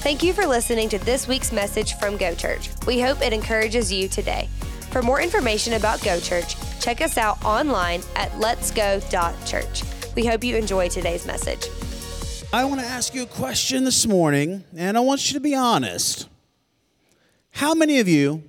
[0.00, 2.70] Thank you for listening to this week's message from Go Church.
[2.86, 4.48] We hope it encourages you today.
[4.92, 9.82] For more information about Go Church, check us out online at letsgo.church.
[10.14, 11.66] We hope you enjoy today's message.
[12.52, 15.56] I want to ask you a question this morning, and I want you to be
[15.56, 16.28] honest.
[17.50, 18.44] How many of you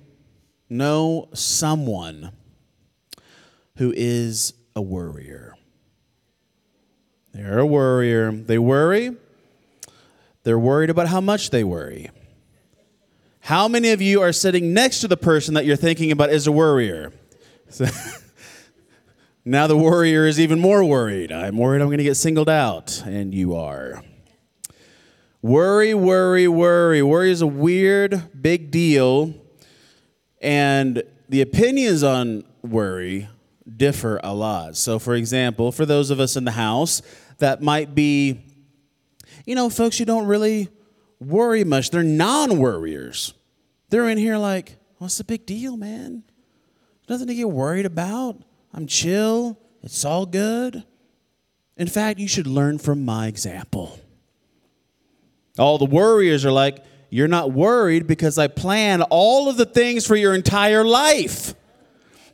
[0.68, 2.30] know someone
[3.76, 5.56] who is a worrier?
[7.34, 8.30] They're a worrier.
[8.30, 9.16] They worry.
[10.42, 12.10] They're worried about how much they worry.
[13.40, 16.46] How many of you are sitting next to the person that you're thinking about is
[16.46, 17.12] a worrier?
[17.68, 17.86] So
[19.44, 21.32] now the worrier is even more worried.
[21.32, 24.02] I'm worried I'm going to get singled out, and you are.
[25.42, 27.02] Worry, worry, worry.
[27.02, 29.34] Worry is a weird, big deal,
[30.40, 33.28] and the opinions on worry
[33.76, 34.76] differ a lot.
[34.76, 37.00] So, for example, for those of us in the house
[37.38, 38.42] that might be,
[39.46, 40.68] you know, folks who don't really
[41.18, 43.34] worry much, they're non worriers.
[43.88, 46.22] They're in here like, what's the big deal, man?
[47.08, 48.36] Nothing to get worried about.
[48.72, 49.58] I'm chill.
[49.82, 50.84] It's all good.
[51.76, 53.98] In fact, you should learn from my example.
[55.58, 60.06] All the worriers are like, You're not worried because I plan all of the things
[60.06, 61.54] for your entire life.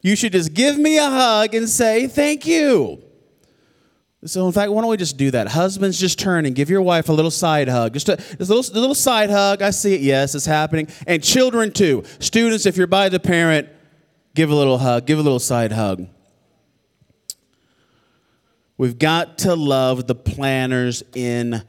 [0.03, 3.03] You should just give me a hug and say, Thank you.
[4.25, 5.48] So, in fact, why don't we just do that?
[5.48, 7.92] Husbands, just turn and give your wife a little side hug.
[7.92, 9.62] Just a, little, little side hug.
[9.62, 10.00] I see it.
[10.00, 10.89] Yes, it's happening.
[11.06, 12.03] And children, too.
[12.19, 13.69] Students, if you're by the parent,
[14.34, 16.09] give a little hug, give a little side hug.
[18.78, 21.62] We've got to love the planners in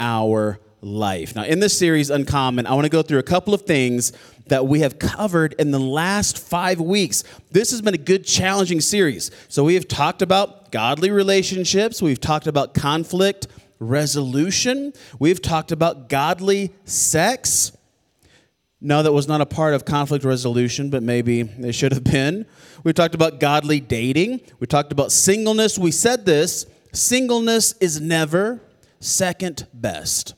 [0.00, 1.34] our life.
[1.34, 4.12] Now, in this series, Uncommon, I want to go through a couple of things
[4.46, 7.24] that we have covered in the last five weeks.
[7.50, 9.30] This has been a good, challenging series.
[9.48, 13.48] So, we have talked about godly relationships, we've talked about conflict
[13.78, 17.72] resolution, we've talked about godly sex.
[18.80, 22.46] No, that was not a part of conflict resolution, but maybe it should have been.
[22.84, 24.40] We talked about godly dating.
[24.60, 25.78] We talked about singleness.
[25.78, 28.60] We said this singleness is never
[29.00, 30.34] second best.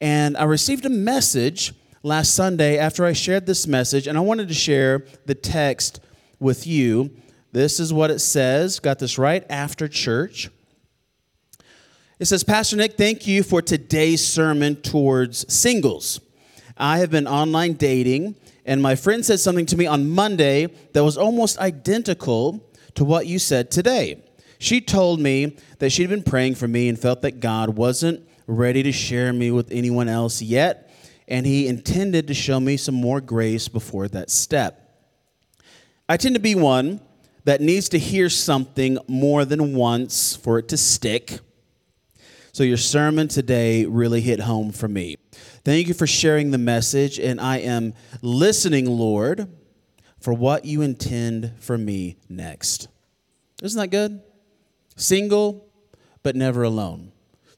[0.00, 1.72] And I received a message
[2.02, 6.00] last Sunday after I shared this message, and I wanted to share the text
[6.38, 7.10] with you.
[7.52, 8.78] This is what it says.
[8.78, 10.50] Got this right after church.
[12.18, 16.20] It says, Pastor Nick, thank you for today's sermon towards singles.
[16.76, 21.02] I have been online dating, and my friend said something to me on Monday that
[21.04, 24.22] was almost identical to what you said today.
[24.58, 28.82] She told me that she'd been praying for me and felt that God wasn't ready
[28.82, 30.90] to share me with anyone else yet,
[31.28, 34.84] and He intended to show me some more grace before that step.
[36.08, 37.00] I tend to be one
[37.44, 41.38] that needs to hear something more than once for it to stick.
[42.52, 45.16] So, your sermon today really hit home for me.
[45.64, 47.92] Thank you for sharing the message, and I am
[48.22, 49.48] listening, Lord,
[50.18, 52.88] for what you intend for me next.
[53.62, 54.22] Isn't that good?
[54.96, 55.68] Single,
[56.22, 57.07] but never alone.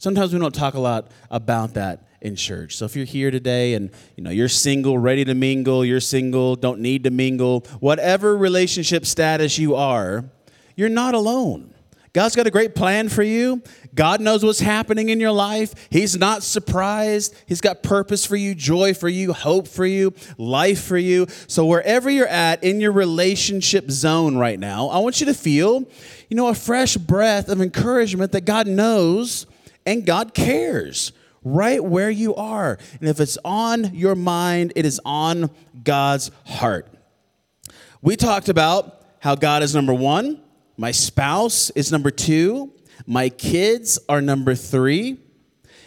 [0.01, 2.75] Sometimes we don't talk a lot about that in church.
[2.75, 6.57] So if you're here today and you know you're single, ready to mingle, you're single,
[6.57, 10.25] don't need to mingle, whatever relationship status you are,
[10.75, 11.75] you're not alone.
[12.15, 13.63] God's got a great plan for you.
[13.95, 15.75] God knows what's happening in your life.
[15.91, 17.35] He's not surprised.
[17.47, 21.27] He's got purpose for you, joy for you, hope for you, life for you.
[21.47, 25.85] So wherever you're at in your relationship zone right now, I want you to feel,
[26.31, 29.45] you know, a fresh breath of encouragement that God knows
[29.91, 31.11] and God cares
[31.43, 32.79] right where you are.
[33.01, 35.51] And if it's on your mind, it is on
[35.83, 36.87] God's heart.
[38.01, 40.41] We talked about how God is number one.
[40.77, 42.73] My spouse is number two.
[43.05, 45.19] My kids are number three.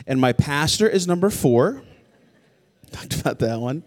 [0.05, 1.81] And my pastor is number four.
[2.91, 3.83] Talked about that one.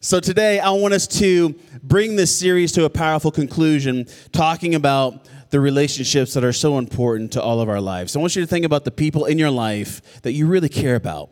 [0.00, 5.28] So today, I want us to bring this series to a powerful conclusion, talking about
[5.50, 8.16] the relationships that are so important to all of our lives.
[8.16, 10.96] I want you to think about the people in your life that you really care
[10.96, 11.30] about,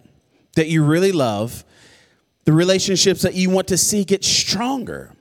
[0.57, 1.65] that you really love,
[2.45, 5.13] the relationships that you want to see get stronger.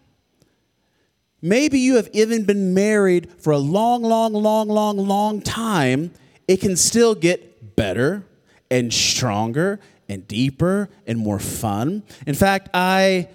[1.42, 6.12] Maybe you have even been married for a long, long, long, long, long time.
[6.48, 8.24] It can still get better
[8.72, 12.04] and stronger and deeper and more fun.
[12.26, 13.30] In fact, I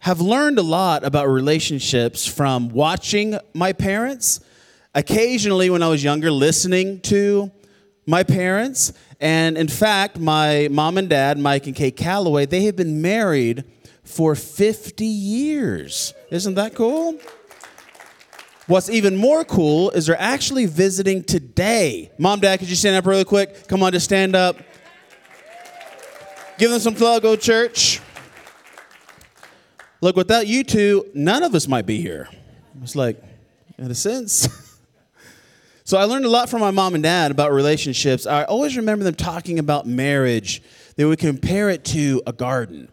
[0.00, 4.40] have learned a lot about relationships from watching my parents,
[4.98, 7.52] occasionally when I was younger, listening to
[8.04, 8.92] my parents.
[9.20, 13.62] And in fact, my mom and dad, Mike and Kate Calloway, they have been married
[14.02, 16.14] for 50 years.
[16.30, 17.16] Isn't that cool?
[18.66, 22.10] What's even more cool is they're actually visiting today.
[22.18, 23.68] Mom, Dad, could you stand up really quick?
[23.68, 24.56] Come on, just stand up.
[26.58, 28.00] Give them some plug, Go Church.
[30.00, 32.28] Look, without you two, none of us might be here.
[32.82, 33.22] It's like,
[33.78, 34.48] in a sense.
[35.88, 38.26] so I learned a lot from my mom and dad about relationships.
[38.26, 40.62] I always remember them talking about marriage.
[40.96, 42.90] They would compare it to a garden.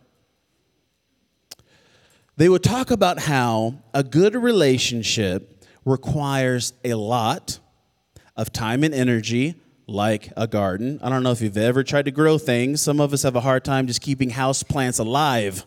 [2.38, 7.59] They would talk about how a good relationship requires a lot
[8.38, 9.56] of time and energy,
[9.88, 11.01] like a garden.
[11.03, 12.81] I don't know if you've ever tried to grow things.
[12.81, 15.65] Some of us have a hard time just keeping house plants alive.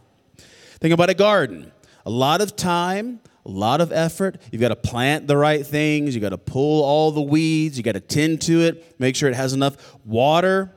[0.80, 1.72] Think about a garden.
[2.06, 4.40] A lot of time, a lot of effort.
[4.52, 6.14] You've got to plant the right things.
[6.14, 7.78] You've got to pull all the weeds.
[7.78, 10.70] You've got to tend to it, make sure it has enough water.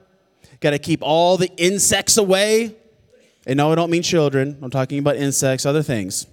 [0.62, 2.75] Got to keep all the insects away.
[3.45, 4.57] And no, I don't mean children.
[4.62, 6.27] I'm talking about insects, other things.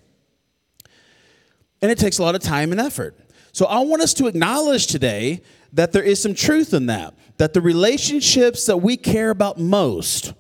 [1.83, 3.19] And it takes a lot of time and effort.
[3.53, 5.43] So I want us to acknowledge today
[5.73, 10.35] that there is some truth in that, that the relationships that we care about most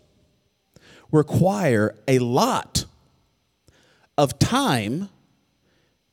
[1.11, 2.85] require a lot
[4.17, 5.09] of time,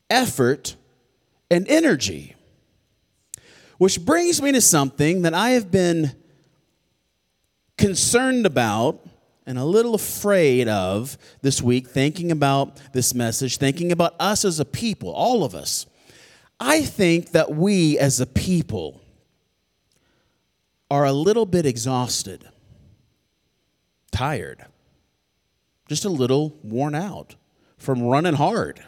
[0.10, 0.75] effort,
[1.50, 2.36] and energy.
[3.78, 6.16] Which brings me to something that I have been
[7.78, 9.06] concerned about
[9.46, 14.60] and a little afraid of this week, thinking about this message, thinking about us as
[14.60, 15.86] a people, all of us.
[16.60, 19.01] I think that we as a people
[20.90, 22.48] are a little bit exhausted,
[24.12, 24.66] tired,
[25.88, 27.36] just a little worn out
[27.78, 28.84] from running hard,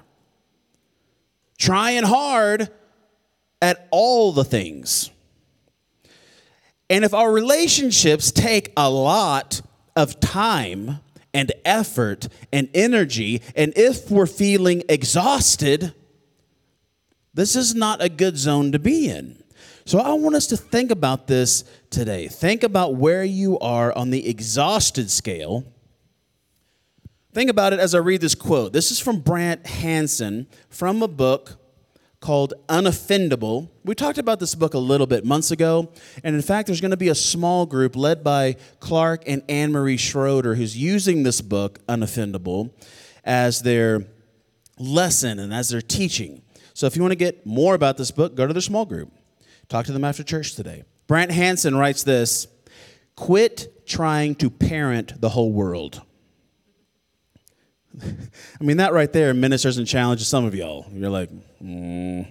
[1.57, 2.69] trying hard
[3.61, 5.09] at all the things.
[6.89, 9.61] And if our relationships take a lot
[9.95, 10.99] of time
[11.33, 15.93] and effort and energy, and if we're feeling exhausted,
[17.33, 19.43] this is not a good zone to be in.
[19.85, 22.27] So I want us to think about this today.
[22.27, 25.63] Think about where you are on the exhausted scale
[27.37, 28.73] Think about it as I read this quote.
[28.73, 31.59] This is from Brant Hansen from a book
[32.19, 33.69] called Unoffendable.
[33.85, 35.91] We talked about this book a little bit months ago,
[36.23, 39.71] and in fact, there's going to be a small group led by Clark and Anne
[39.71, 42.71] Marie Schroeder who's using this book, Unoffendable,
[43.23, 44.07] as their
[44.79, 46.41] lesson and as their teaching.
[46.73, 49.13] So if you want to get more about this book, go to their small group.
[49.69, 50.85] Talk to them after church today.
[51.05, 52.47] Brant Hansen writes this
[53.15, 56.01] Quit trying to parent the whole world.
[58.61, 60.85] I mean, that right there ministers and challenges some of y'all.
[60.91, 61.29] You're like,
[61.61, 62.27] mm.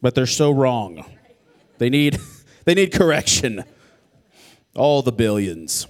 [0.00, 1.04] but they're so wrong.
[1.78, 2.18] They need,
[2.64, 3.64] they need correction.
[4.74, 5.86] All the billions.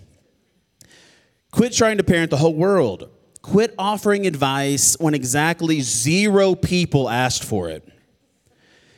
[1.51, 3.11] Quit trying to parent the whole world.
[3.43, 7.87] Quit offering advice when exactly zero people asked for it.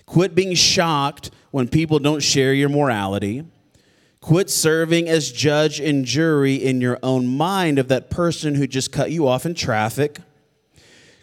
[0.07, 3.45] Quit being shocked when people don't share your morality.
[4.23, 8.93] Quit serving as judge and jury in your own mind of that person who just
[8.93, 10.21] cut you off in traffic.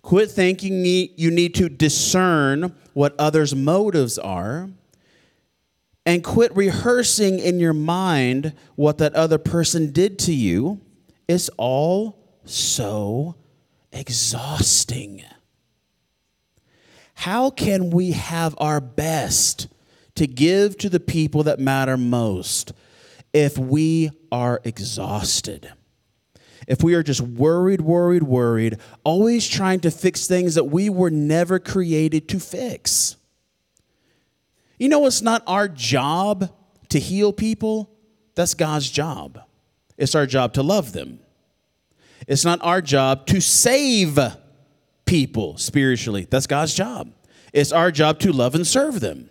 [0.01, 4.69] Quit thinking you need to discern what others' motives are.
[6.05, 10.81] And quit rehearsing in your mind what that other person did to you.
[11.25, 13.35] It's all so
[13.93, 15.23] exhausting.
[17.13, 19.67] How can we have our best
[20.15, 22.73] to give to the people that matter most?
[23.33, 25.71] If we are exhausted.
[26.67, 31.09] If we are just worried, worried, worried, always trying to fix things that we were
[31.09, 33.15] never created to fix.
[34.77, 36.51] You know, it's not our job
[36.89, 37.89] to heal people,
[38.35, 39.41] that's God's job.
[39.97, 41.19] It's our job to love them.
[42.27, 44.19] It's not our job to save
[45.05, 47.11] people spiritually, that's God's job.
[47.51, 49.29] It's our job to love and serve them.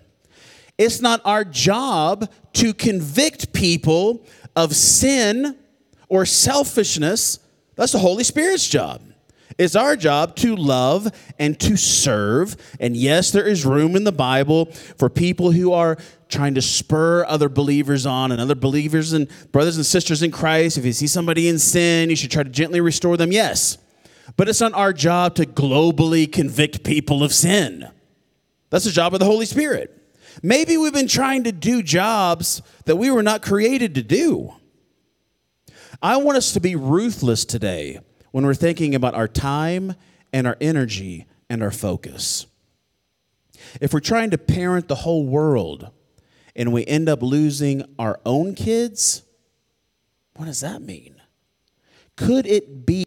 [0.78, 5.58] It's not our job to convict people of sin
[6.08, 7.40] or selfishness.
[7.74, 9.02] That's the Holy Spirit's job.
[9.58, 12.56] It's our job to love and to serve.
[12.78, 14.66] And yes, there is room in the Bible
[14.96, 19.76] for people who are trying to spur other believers on and other believers and brothers
[19.76, 20.78] and sisters in Christ.
[20.78, 23.32] If you see somebody in sin, you should try to gently restore them.
[23.32, 23.78] Yes.
[24.36, 27.88] But it's not our job to globally convict people of sin.
[28.70, 29.97] That's the job of the Holy Spirit.
[30.42, 34.54] Maybe we've been trying to do jobs that we were not created to do.
[36.00, 39.94] I want us to be ruthless today when we're thinking about our time
[40.32, 42.46] and our energy and our focus.
[43.80, 45.90] If we're trying to parent the whole world
[46.54, 49.22] and we end up losing our own kids,
[50.36, 51.16] what does that mean?
[52.16, 53.04] Could it be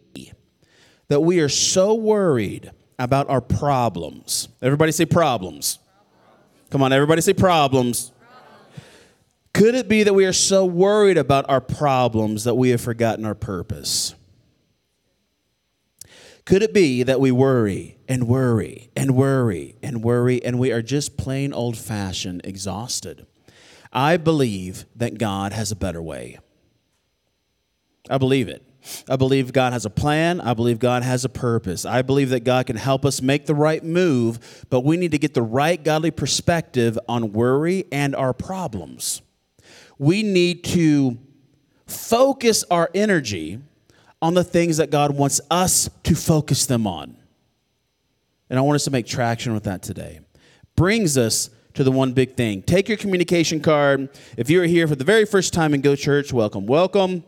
[1.08, 4.48] that we are so worried about our problems?
[4.60, 5.78] Everybody say problems
[6.72, 8.12] Come on, everybody say problems.
[9.52, 13.26] Could it be that we are so worried about our problems that we have forgotten
[13.26, 14.14] our purpose?
[16.46, 20.80] Could it be that we worry and worry and worry and worry and we are
[20.80, 23.26] just plain old fashioned exhausted?
[23.92, 26.38] I believe that God has a better way.
[28.08, 28.64] I believe it.
[29.08, 30.40] I believe God has a plan.
[30.40, 31.84] I believe God has a purpose.
[31.84, 35.18] I believe that God can help us make the right move, but we need to
[35.18, 39.22] get the right godly perspective on worry and our problems.
[39.98, 41.18] We need to
[41.86, 43.60] focus our energy
[44.20, 47.16] on the things that God wants us to focus them on.
[48.48, 50.20] And I want us to make traction with that today.
[50.76, 52.62] Brings us to the one big thing.
[52.62, 54.10] Take your communication card.
[54.36, 57.24] If you're here for the very first time in Go Church, welcome, welcome.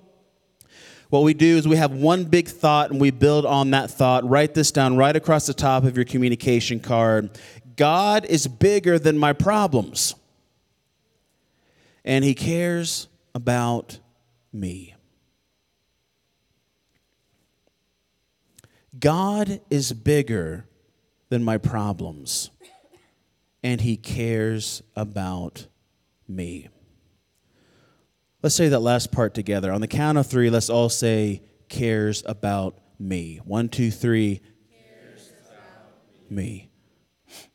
[1.14, 4.28] What we do is we have one big thought and we build on that thought.
[4.28, 7.30] Write this down right across the top of your communication card.
[7.76, 10.16] God is bigger than my problems,
[12.04, 14.00] and He cares about
[14.52, 14.96] me.
[18.98, 20.66] God is bigger
[21.28, 22.50] than my problems,
[23.62, 25.68] and He cares about
[26.26, 26.70] me.
[28.44, 29.72] Let's say that last part together.
[29.72, 33.40] On the count of three, let's all say, cares about me.
[33.44, 34.40] One, two, three.
[36.30, 36.68] me.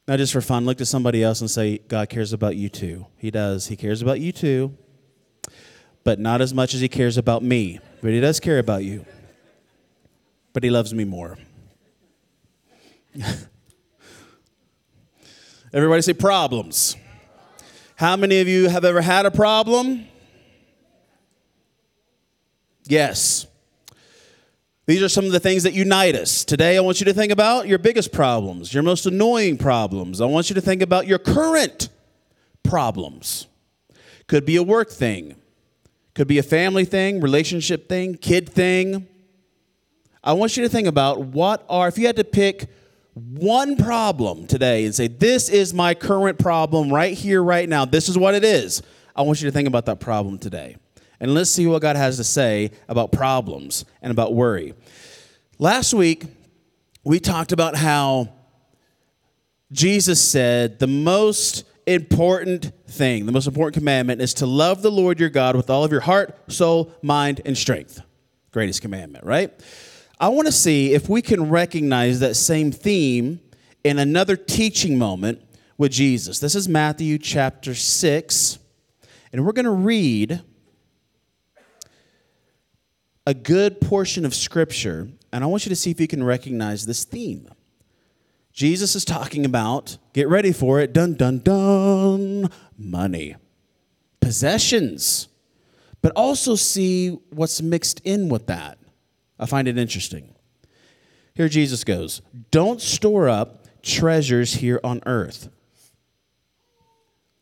[0.08, 3.06] Now, just for fun, look to somebody else and say, God cares about you too.
[3.16, 3.68] He does.
[3.68, 4.76] He cares about you too,
[6.04, 7.80] but not as much as He cares about me.
[8.02, 9.06] But He does care about you
[10.54, 11.38] but he loves me more.
[15.74, 16.96] Everybody say problems.
[17.96, 20.06] How many of you have ever had a problem?
[22.90, 23.48] Yes.
[24.86, 26.44] These are some of the things that unite us.
[26.44, 30.20] Today, I want you to think about your biggest problems, your most annoying problems.
[30.20, 31.88] I want you to think about your current
[32.64, 33.48] problems.
[34.28, 35.36] Could be a work thing,
[36.14, 39.08] could be a family thing, relationship thing, kid thing
[40.24, 42.70] I want you to think about what are, if you had to pick
[43.14, 48.10] one problem today and say, This is my current problem right here, right now, this
[48.10, 48.82] is what it is.
[49.16, 50.78] I want you to think about that problem today.
[51.20, 54.74] And let's see what God has to say about problems and about worry.
[55.58, 56.26] Last week,
[57.04, 58.30] we talked about how
[59.72, 65.20] Jesus said the most important thing, the most important commandment is to love the Lord
[65.20, 68.02] your God with all of your heart, soul, mind, and strength.
[68.52, 69.52] Greatest commandment, right?
[70.20, 73.40] I want to see if we can recognize that same theme
[73.84, 75.42] in another teaching moment
[75.78, 76.40] with Jesus.
[76.40, 78.60] This is Matthew chapter 6,
[79.32, 80.42] and we're going to read
[83.26, 86.86] a good portion of scripture, and I want you to see if you can recognize
[86.86, 87.48] this theme.
[88.54, 93.36] Jesus is talking about, get ready for it, dun dun dun, money,
[94.20, 95.28] possessions,
[96.02, 98.78] but also see what's mixed in with that.
[99.38, 100.34] I find it interesting.
[101.34, 102.22] Here Jesus goes
[102.52, 105.50] Don't store up treasures here on earth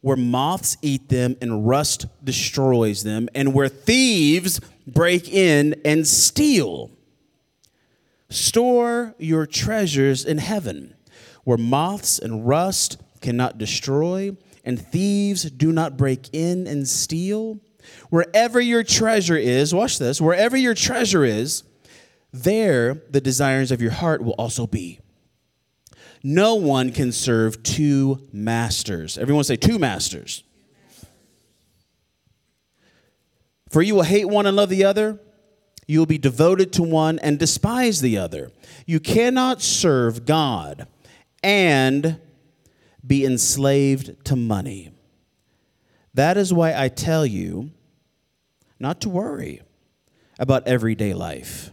[0.01, 6.91] where moths eat them and rust destroys them, and where thieves break in and steal.
[8.29, 10.95] Store your treasures in heaven,
[11.43, 17.59] where moths and rust cannot destroy, and thieves do not break in and steal.
[18.09, 21.63] Wherever your treasure is, watch this, wherever your treasure is,
[22.33, 24.99] there the desires of your heart will also be.
[26.23, 29.17] No one can serve two masters.
[29.17, 30.43] Everyone say, two masters.
[33.69, 35.19] For you will hate one and love the other.
[35.87, 38.51] You will be devoted to one and despise the other.
[38.85, 40.87] You cannot serve God
[41.43, 42.19] and
[43.05, 44.91] be enslaved to money.
[46.13, 47.71] That is why I tell you
[48.79, 49.61] not to worry
[50.39, 51.71] about everyday life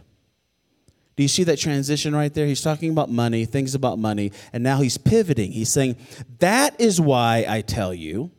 [1.15, 2.45] do you see that transition right there?
[2.45, 5.51] He's talking about money, things about money, and now he's pivoting.
[5.51, 5.95] He's saying,
[6.39, 8.31] That is why I tell you.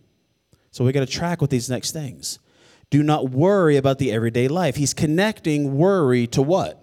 [0.70, 2.38] So we got to track with these next things.
[2.90, 4.76] Do not worry about the everyday life.
[4.76, 6.82] He's connecting worry to what?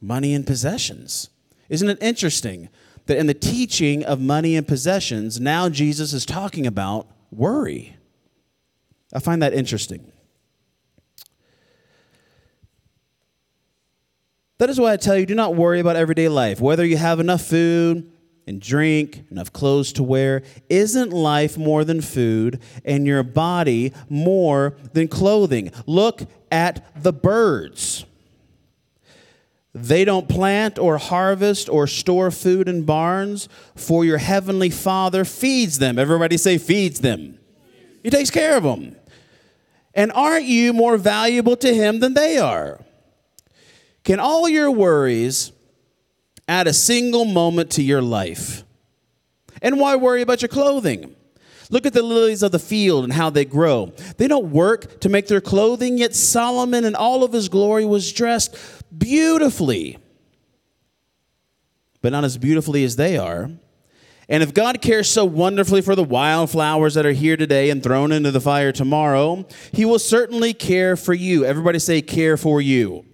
[0.00, 1.28] Money and possessions.
[1.68, 2.70] Isn't it interesting
[3.06, 7.96] that in the teaching of money and possessions, now Jesus is talking about worry?
[9.12, 10.10] I find that interesting.
[14.58, 17.20] That is why I tell you do not worry about everyday life, whether you have
[17.20, 18.10] enough food
[18.46, 20.42] and drink, enough clothes to wear.
[20.68, 25.70] Isn't life more than food and your body more than clothing?
[25.86, 28.04] Look at the birds.
[29.74, 35.78] They don't plant or harvest or store food in barns, for your heavenly Father feeds
[35.78, 35.98] them.
[35.98, 37.38] Everybody say, feeds them.
[38.02, 38.96] He takes care of them.
[39.94, 42.80] And aren't you more valuable to Him than they are?
[44.08, 45.52] Can all your worries
[46.48, 48.64] add a single moment to your life?
[49.60, 51.14] And why worry about your clothing?
[51.68, 53.92] Look at the lilies of the field and how they grow.
[54.16, 58.10] They don't work to make their clothing, yet Solomon in all of his glory was
[58.10, 58.56] dressed
[58.96, 59.98] beautifully.
[62.00, 63.50] But not as beautifully as they are.
[64.26, 68.12] And if God cares so wonderfully for the wildflowers that are here today and thrown
[68.12, 71.44] into the fire tomorrow, He will certainly care for you.
[71.44, 73.04] Everybody say, care for you.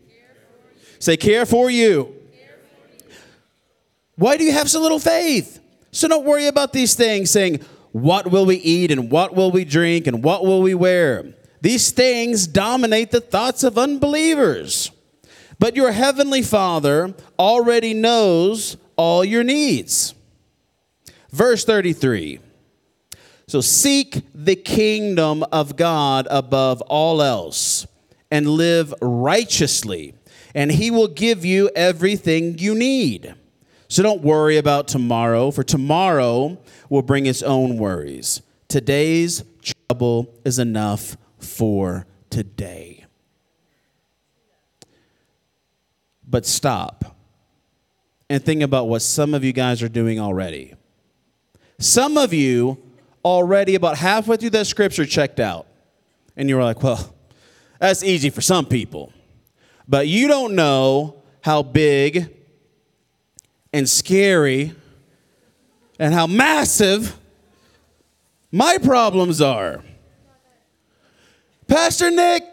[1.04, 1.04] Care for you.
[1.04, 2.04] Say, care for you.
[2.32, 2.58] care
[2.98, 3.14] for you.
[4.16, 5.60] Why do you have so little faith?
[5.90, 7.60] So don't worry about these things, saying,
[7.92, 11.34] What will we eat and what will we drink and what will we wear?
[11.60, 14.90] These things dominate the thoughts of unbelievers.
[15.58, 20.14] But your heavenly Father already knows all your needs.
[21.30, 22.40] Verse 33.
[23.46, 27.86] So seek the kingdom of God above all else
[28.30, 30.14] and live righteously,
[30.54, 33.34] and he will give you everything you need.
[33.88, 36.58] So don't worry about tomorrow, for tomorrow
[36.88, 38.42] will bring its own worries.
[38.68, 39.44] Today's
[39.88, 43.04] trouble is enough for today.
[46.26, 47.16] But stop
[48.30, 50.74] and think about what some of you guys are doing already.
[51.78, 52.82] Some of you
[53.24, 55.66] already about halfway through that scripture checked out.
[56.36, 57.14] And you were like, well,
[57.78, 59.12] that's easy for some people.
[59.88, 62.34] But you don't know how big
[63.72, 64.72] and scary
[65.98, 67.16] and how massive
[68.50, 69.82] my problems are.
[71.66, 72.44] Pastor Nick,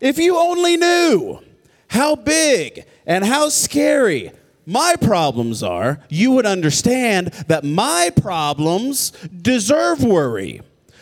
[0.00, 1.40] if you only knew
[1.88, 4.30] how big and how scary
[4.66, 9.10] my problems are, you would understand that my problems
[9.42, 10.60] deserve worry.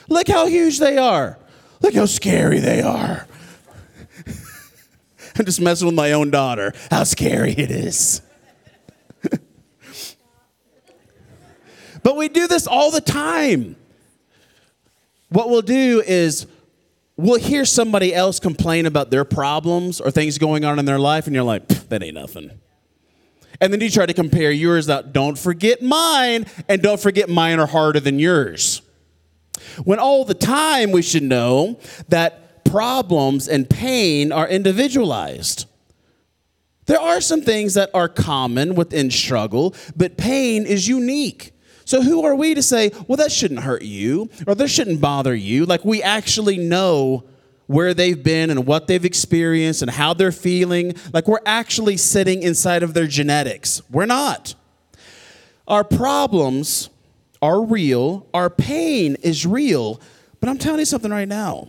[0.08, 1.38] Look how huge they are.
[1.80, 3.26] Look how scary they are.
[5.38, 6.72] I'm just messing with my own daughter.
[6.90, 8.22] How scary it is.
[12.02, 13.76] but we do this all the time.
[15.28, 16.46] What we'll do is
[17.16, 21.26] we'll hear somebody else complain about their problems or things going on in their life,
[21.26, 22.50] and you're like, that ain't nothing.
[23.60, 27.58] And then you try to compare yours that don't forget mine, and don't forget mine
[27.58, 28.82] are harder than yours.
[29.84, 35.66] When all the time we should know that problems and pain are individualized.
[36.86, 41.52] There are some things that are common within struggle, but pain is unique.
[41.84, 45.34] So, who are we to say, well, that shouldn't hurt you or that shouldn't bother
[45.34, 45.66] you?
[45.66, 47.24] Like, we actually know
[47.66, 50.94] where they've been and what they've experienced and how they're feeling.
[51.12, 53.82] Like we're actually sitting inside of their genetics.
[53.90, 54.54] We're not.
[55.66, 56.90] Our problems
[57.42, 60.00] are real, our pain is real,
[60.40, 61.68] but I'm telling you something right now.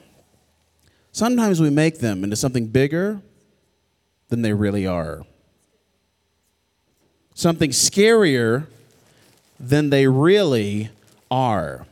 [1.18, 3.24] Sometimes we make them into something bigger
[4.30, 5.24] than they really are,
[7.34, 8.68] something scarier
[9.60, 10.92] than they really
[11.32, 11.88] are.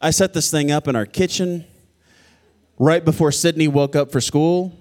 [0.00, 1.64] I set this thing up in our kitchen
[2.78, 4.78] right before Sydney woke up for school.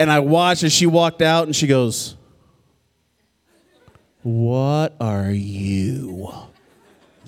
[0.00, 2.16] And I watched as she walked out and she goes,
[4.22, 6.32] What are you?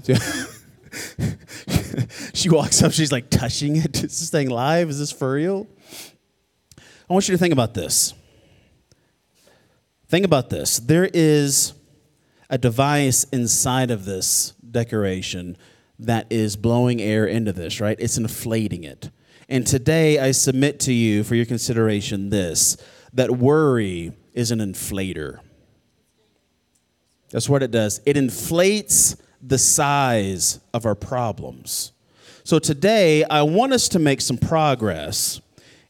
[2.35, 3.97] she walks up, she's like touching it.
[4.05, 4.89] Is this thing live?
[4.89, 5.67] Is this for real?
[7.09, 8.15] I want you to think about this.
[10.09, 10.79] Think about this.
[10.79, 11.73] There is
[12.49, 15.57] a device inside of this decoration
[15.99, 17.97] that is blowing air into this, right?
[17.99, 19.11] It's inflating it.
[19.49, 22.77] And today I submit to you for your consideration this
[23.13, 25.41] that worry is an inflator.
[27.31, 28.01] That's what it does.
[28.05, 31.93] It inflates the size of our problems.
[32.43, 35.41] So today I want us to make some progress.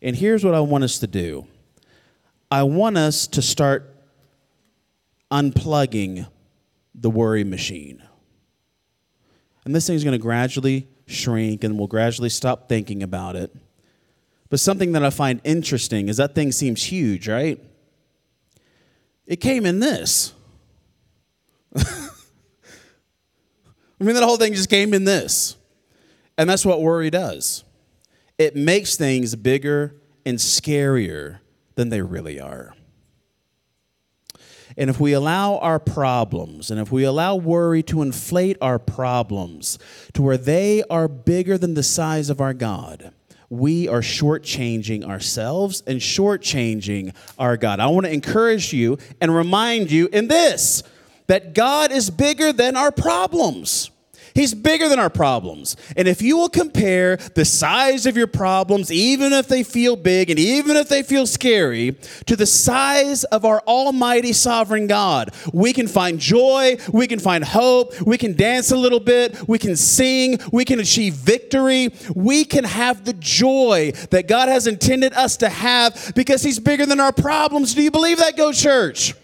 [0.02, 1.46] And here's what I want us to do
[2.50, 3.94] I want us to start
[5.30, 6.26] unplugging
[6.94, 8.02] the worry machine.
[9.64, 13.54] And this thing's going to gradually shrink and we'll gradually stop thinking about it.
[14.48, 17.60] But something that I find interesting is that thing seems huge, right?
[19.26, 20.32] It came in this.
[24.00, 25.56] I mean, that whole thing just came in this.
[26.38, 27.64] And that's what worry does
[28.38, 29.94] it makes things bigger
[30.26, 31.38] and scarier
[31.74, 32.74] than they really are.
[34.76, 39.78] And if we allow our problems and if we allow worry to inflate our problems
[40.12, 43.14] to where they are bigger than the size of our God,
[43.48, 47.80] we are shortchanging ourselves and shortchanging our God.
[47.80, 50.82] I want to encourage you and remind you in this
[51.26, 53.90] that God is bigger than our problems.
[54.36, 55.78] He's bigger than our problems.
[55.96, 60.28] And if you will compare the size of your problems, even if they feel big
[60.28, 65.72] and even if they feel scary, to the size of our almighty sovereign God, we
[65.72, 69.74] can find joy, we can find hope, we can dance a little bit, we can
[69.74, 75.38] sing, we can achieve victory, we can have the joy that God has intended us
[75.38, 77.72] to have because He's bigger than our problems.
[77.72, 79.14] Do you believe that, Go Church?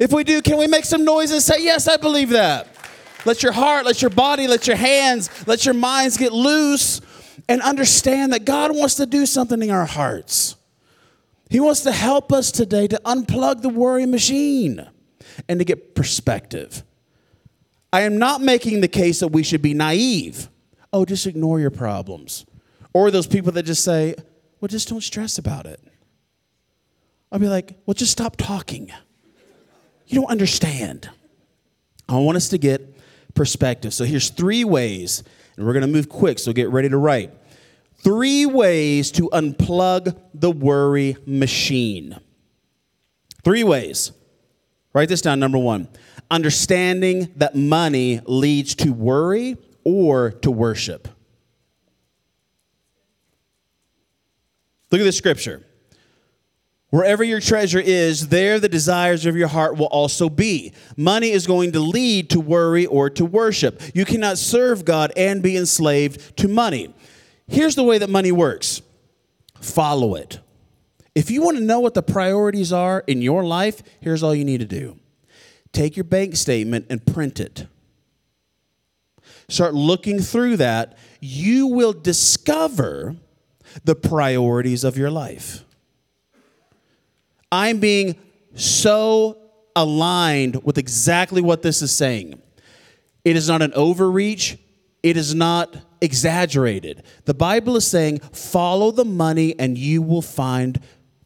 [0.00, 2.68] If we do, can we make some noise and say, Yes, I believe that?
[3.24, 7.00] Let your heart, let your body, let your hands, let your minds get loose
[7.48, 10.56] and understand that God wants to do something in our hearts.
[11.50, 14.86] He wants to help us today to unplug the worry machine
[15.48, 16.82] and to get perspective.
[17.92, 20.48] I am not making the case that we should be naive.
[20.92, 22.46] Oh, just ignore your problems.
[22.92, 24.14] Or those people that just say,
[24.60, 25.80] well, just don't stress about it.
[27.30, 28.90] I'll be like, well, just stop talking.
[30.06, 31.10] You don't understand.
[32.08, 32.96] I want us to get
[33.34, 33.92] perspective.
[33.92, 35.22] So here's three ways,
[35.56, 37.32] and we're going to move quick, so get ready to write.
[37.98, 42.18] Three ways to unplug the worry machine.
[43.42, 44.12] Three ways.
[44.92, 45.40] Write this down.
[45.40, 45.88] Number one,
[46.30, 51.08] understanding that money leads to worry or to worship.
[54.90, 55.65] Look at this scripture.
[56.96, 60.72] Wherever your treasure is, there the desires of your heart will also be.
[60.96, 63.82] Money is going to lead to worry or to worship.
[63.92, 66.94] You cannot serve God and be enslaved to money.
[67.48, 68.80] Here's the way that money works
[69.60, 70.40] follow it.
[71.14, 74.46] If you want to know what the priorities are in your life, here's all you
[74.46, 74.98] need to do
[75.72, 77.66] take your bank statement and print it.
[79.50, 80.96] Start looking through that.
[81.20, 83.16] You will discover
[83.84, 85.65] the priorities of your life.
[87.56, 88.16] I'm being
[88.54, 89.38] so
[89.74, 92.42] aligned with exactly what this is saying.
[93.24, 94.58] It is not an overreach,
[95.02, 97.02] it is not exaggerated.
[97.24, 100.80] The Bible is saying, follow the money and you will find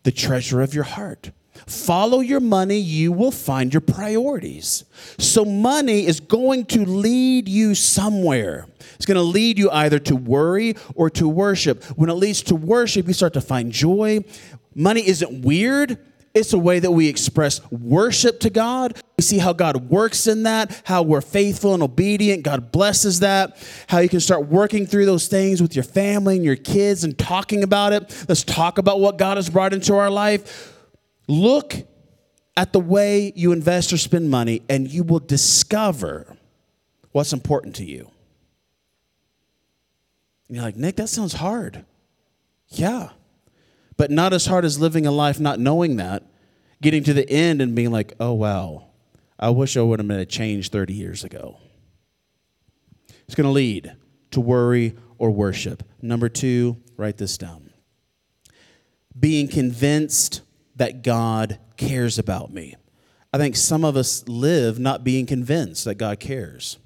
[0.04, 1.32] the treasure of your heart.
[1.66, 4.84] Follow your money, you will find your priorities.
[5.18, 8.66] So, money is going to lead you somewhere.
[8.94, 11.84] It's going to lead you either to worry or to worship.
[11.96, 14.24] When it leads to worship, you start to find joy.
[14.74, 15.98] Money isn't weird,
[16.32, 19.00] it's a way that we express worship to God.
[19.16, 22.44] We see how God works in that, how we're faithful and obedient.
[22.44, 23.56] God blesses that,
[23.88, 27.18] how you can start working through those things with your family and your kids and
[27.18, 28.26] talking about it.
[28.28, 30.76] Let's talk about what God has brought into our life.
[31.26, 31.74] Look
[32.56, 36.36] at the way you invest or spend money, and you will discover
[37.12, 38.10] what's important to you.
[40.46, 41.84] And you're like, Nick, that sounds hard.
[42.68, 43.10] Yeah
[44.00, 46.22] but not as hard as living a life not knowing that,
[46.80, 48.86] getting to the end and being like, oh, wow,
[49.38, 51.58] I wish I would have made a change 30 years ago.
[53.26, 53.94] It's going to lead
[54.30, 55.82] to worry or worship.
[56.00, 57.74] Number two, write this down.
[59.18, 60.40] Being convinced
[60.76, 62.76] that God cares about me.
[63.34, 66.78] I think some of us live not being convinced that God cares.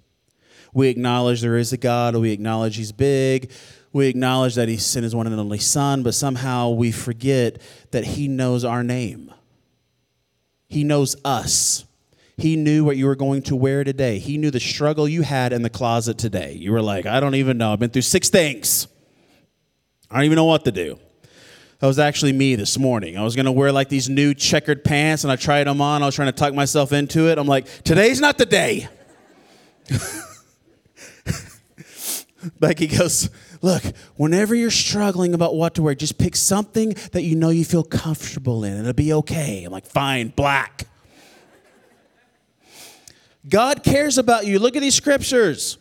[0.73, 3.53] We acknowledge there is a God, we acknowledge He's big,
[3.95, 8.05] we acknowledge that he sent his one and only son, but somehow we forget that
[8.05, 9.33] he knows our name.
[10.67, 11.85] He knows us.
[12.37, 14.19] He knew what you were going to wear today.
[14.19, 16.55] He knew the struggle you had in the closet today.
[16.55, 17.73] You were like, I don't even know.
[17.73, 18.89] I've been through six things.
[20.11, 20.99] I don't even know what to do.
[21.79, 23.17] That was actually me this morning.
[23.17, 26.03] I was going to wear like these new checkered pants and I tried them on.
[26.03, 27.39] I was trying to tuck myself into it.
[27.39, 28.89] I'm like, today's not the day.
[32.59, 33.31] Becky goes,
[33.65, 33.83] Look,
[34.17, 37.83] whenever you're struggling about what to wear, just pick something that you know you feel
[37.83, 39.65] comfortable in, and it'll be okay.
[39.65, 40.87] I'm like, fine, black.
[43.49, 44.59] God cares about you.
[44.59, 45.79] Look at these scriptures.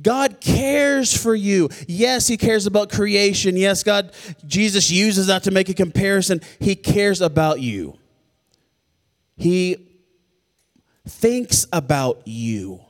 [0.00, 1.68] God cares for you.
[1.86, 3.58] Yes, He cares about creation.
[3.58, 4.14] Yes, God,
[4.46, 6.40] Jesus uses that to make a comparison.
[6.60, 7.98] He cares about you.
[9.36, 9.76] He
[11.06, 12.85] thinks about you.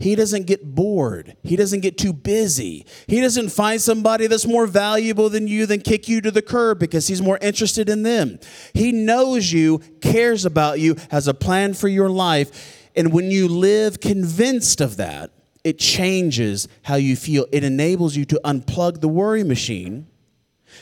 [0.00, 1.36] He doesn't get bored.
[1.42, 2.86] He doesn't get too busy.
[3.06, 6.78] He doesn't find somebody that's more valuable than you than kick you to the curb
[6.78, 8.40] because he's more interested in them.
[8.72, 12.88] He knows you, cares about you, has a plan for your life.
[12.96, 15.32] And when you live convinced of that,
[15.64, 17.46] it changes how you feel.
[17.52, 20.06] It enables you to unplug the worry machine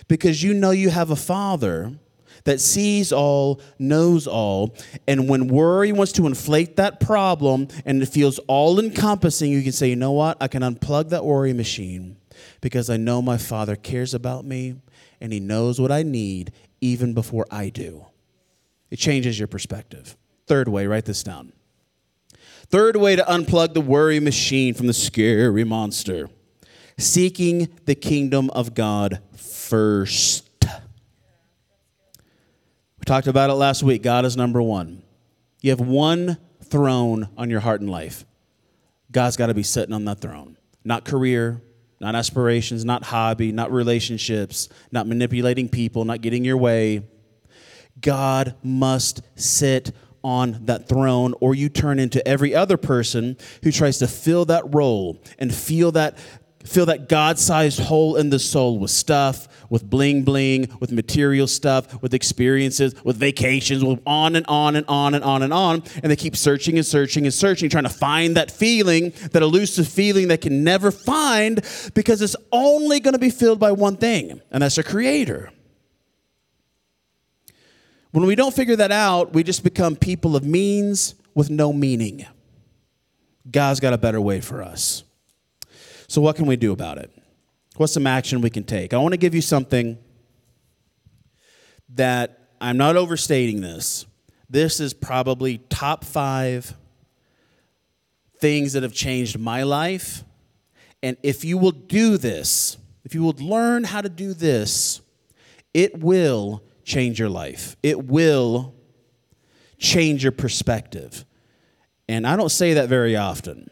[0.07, 1.99] because you know you have a father
[2.49, 4.75] that sees all, knows all.
[5.07, 9.73] And when worry wants to inflate that problem and it feels all encompassing, you can
[9.73, 10.39] say, you know what?
[10.41, 12.17] I can unplug that worry machine
[12.63, 14.77] because I know my Father cares about me
[15.21, 18.07] and He knows what I need even before I do.
[18.91, 20.17] It changes your perspective.
[20.47, 21.53] Third way, write this down.
[22.71, 26.31] Third way to unplug the worry machine from the scary monster
[26.97, 30.48] seeking the kingdom of God first.
[33.09, 34.03] Talked about it last week.
[34.03, 35.03] God is number one.
[35.63, 38.27] You have one throne on your heart and life.
[39.11, 40.59] God's got to be sitting on that throne.
[40.85, 41.63] Not career,
[42.01, 47.03] not aspirations, not hobby, not relationships, not manipulating people, not getting your way.
[47.99, 49.93] God must sit
[50.23, 54.75] on that throne, or you turn into every other person who tries to fill that
[54.75, 56.19] role and feel that
[56.65, 62.01] fill that God-sized hole in the soul with stuff, with bling bling, with material stuff,
[62.03, 65.83] with experiences, with vacations, with on and on and on and on and on.
[66.03, 69.89] And they keep searching and searching and searching, trying to find that feeling, that elusive
[69.89, 74.41] feeling they can never find because it's only going to be filled by one thing,
[74.51, 75.51] and that's a creator.
[78.11, 82.27] When we don't figure that out, we just become people of means with no meaning.
[83.51, 85.05] God's got a better way for us.
[86.09, 87.11] So, what can we do about it?
[87.77, 88.93] What's some action we can take?
[88.93, 89.99] I want to give you something
[91.95, 94.07] that I'm not overstating this.
[94.51, 96.75] This is probably top five
[98.39, 100.25] things that have changed my life.
[101.03, 105.01] And if you will do this, if you will learn how to do this,
[105.75, 107.77] it will change your life.
[107.83, 108.75] It will
[109.79, 111.25] change your perspective.
[112.09, 113.71] And I don't say that very often.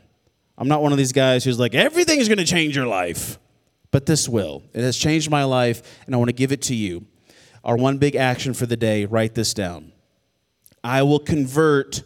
[0.59, 3.39] I'm not one of these guys who's like, everything's going to change your life.
[3.91, 4.63] But this will.
[4.73, 7.07] It has changed my life, and I want to give it to you.
[7.65, 9.93] Our one big action for the day write this down.
[10.83, 12.03] I will convert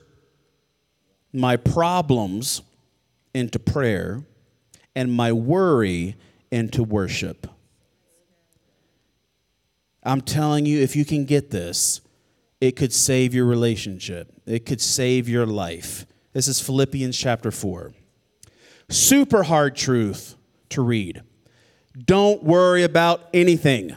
[1.33, 2.63] my problems
[3.35, 4.25] into prayer
[4.95, 6.17] and my worry
[6.51, 7.47] into worship.
[10.03, 12.01] I'm telling you, if you can get this,
[12.61, 16.07] it could save your relationship, it could save your life.
[16.33, 17.93] This is Philippians chapter 4.
[18.91, 20.35] Super hard truth
[20.71, 21.23] to read.
[21.97, 23.97] Don't worry about anything.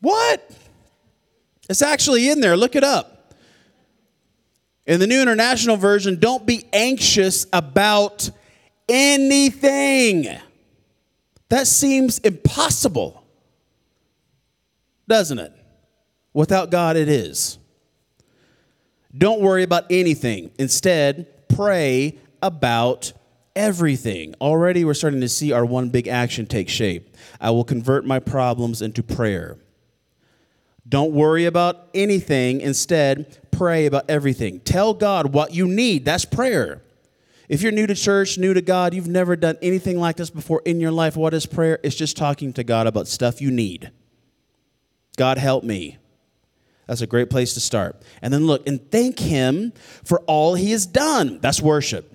[0.00, 0.50] What?
[1.68, 2.56] It's actually in there.
[2.56, 3.34] Look it up.
[4.86, 8.30] In the New International Version, don't be anxious about
[8.88, 10.28] anything.
[11.48, 13.24] That seems impossible,
[15.08, 15.52] doesn't it?
[16.34, 17.58] Without God, it is.
[19.16, 20.50] Don't worry about anything.
[20.58, 23.14] Instead, pray about
[23.56, 24.34] everything.
[24.40, 27.16] Already, we're starting to see our one big action take shape.
[27.40, 29.56] I will convert my problems into prayer.
[30.86, 32.60] Don't worry about anything.
[32.60, 34.60] Instead, pray about everything.
[34.60, 36.04] Tell God what you need.
[36.04, 36.82] That's prayer.
[37.48, 40.60] If you're new to church, new to God, you've never done anything like this before
[40.66, 41.78] in your life, what is prayer?
[41.82, 43.90] It's just talking to God about stuff you need.
[45.16, 45.98] God, help me.
[46.86, 48.02] That's a great place to start.
[48.20, 49.72] And then look and thank Him
[50.04, 51.38] for all He has done.
[51.40, 52.14] That's worship.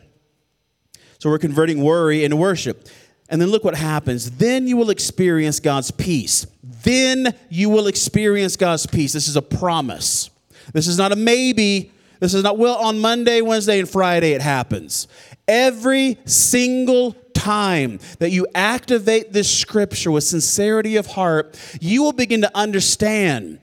[1.20, 2.88] So we're converting worry into worship.
[3.30, 4.32] And then look what happens.
[4.32, 6.48] Then you will experience God's peace.
[6.64, 9.14] Then you will experience God's peace.
[9.14, 10.32] This is a promise.
[10.74, 11.92] This is not a maybe.
[12.20, 15.08] This is not, well, on Monday, Wednesday, and Friday it happens.
[15.48, 22.42] Every single time that you activate this scripture with sincerity of heart, you will begin
[22.42, 23.60] to understand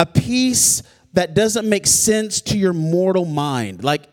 [0.00, 3.84] a peace that doesn't make sense to your mortal mind.
[3.84, 4.08] Like,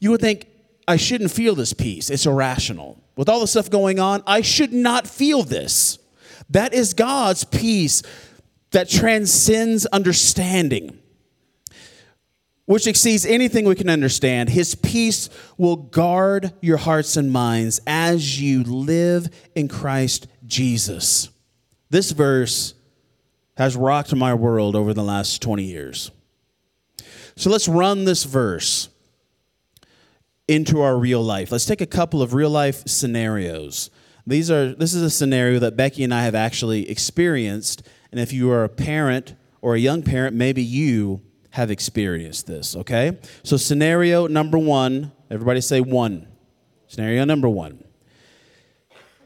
[0.00, 0.46] you would think,
[0.88, 2.10] I shouldn't feel this peace.
[2.10, 3.02] It's irrational.
[3.16, 5.98] With all the stuff going on, I should not feel this.
[6.50, 8.02] That is God's peace
[8.70, 10.98] that transcends understanding,
[12.66, 14.50] which exceeds anything we can understand.
[14.50, 21.30] His peace will guard your hearts and minds as you live in Christ Jesus.
[21.90, 22.74] This verse
[23.56, 26.10] has rocked my world over the last 20 years.
[27.36, 28.88] So let's run this verse
[30.48, 31.50] into our real life.
[31.50, 33.90] Let's take a couple of real life scenarios.
[34.26, 38.32] These are this is a scenario that Becky and I have actually experienced, and if
[38.32, 43.18] you are a parent or a young parent, maybe you have experienced this, okay?
[43.42, 46.26] So scenario number 1, everybody say 1.
[46.88, 47.82] Scenario number 1.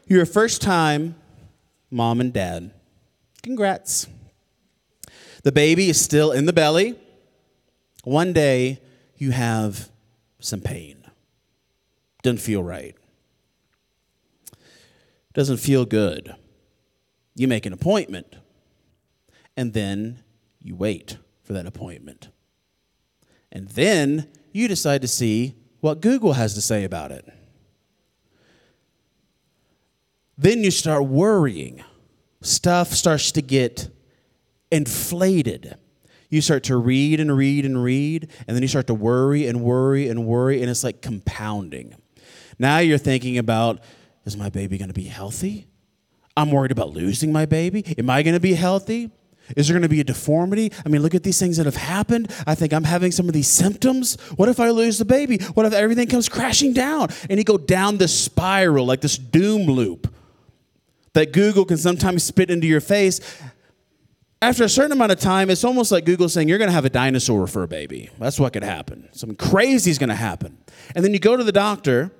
[0.07, 1.15] You're a first time
[1.89, 2.71] mom and dad.
[3.43, 4.07] Congrats.
[5.43, 6.99] The baby is still in the belly.
[8.03, 8.81] One day
[9.17, 9.89] you have
[10.39, 11.00] some pain
[12.21, 12.95] doesn't feel right.
[15.33, 16.35] Doesn't feel good.
[17.35, 18.35] You make an appointment,
[19.55, 20.23] and then
[20.59, 22.29] you wait for that appointment.
[23.51, 27.27] And then you decide to see what Google has to say about it.
[30.37, 31.83] Then you start worrying.
[32.41, 33.89] Stuff starts to get
[34.71, 35.77] inflated.
[36.31, 39.61] you start to read and read and read, and then you start to worry and
[39.61, 41.93] worry and worry, and it's like compounding.
[42.61, 43.79] Now you're thinking about
[44.23, 45.65] is my baby going to be healthy?
[46.37, 47.83] I'm worried about losing my baby.
[47.97, 49.09] Am I going to be healthy?
[49.57, 50.71] Is there going to be a deformity?
[50.85, 52.31] I mean, look at these things that have happened.
[52.45, 54.13] I think I'm having some of these symptoms.
[54.35, 55.39] What if I lose the baby?
[55.55, 57.09] What if everything comes crashing down?
[57.31, 60.13] And you go down this spiral, like this doom loop
[61.13, 63.19] that Google can sometimes spit into your face.
[64.39, 66.85] After a certain amount of time, it's almost like Google saying, You're going to have
[66.85, 68.11] a dinosaur for a baby.
[68.19, 69.09] That's what could happen.
[69.13, 70.59] Something crazy is going to happen.
[70.95, 72.11] And then you go to the doctor,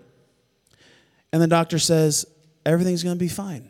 [1.33, 2.25] and the doctor says,
[2.65, 3.69] Everything's going to be fine.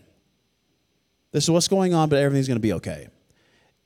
[1.31, 3.07] This is what's going on, but everything's going to be okay